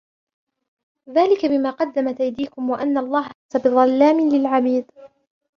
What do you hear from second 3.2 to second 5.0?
ليس بظلام للعبيد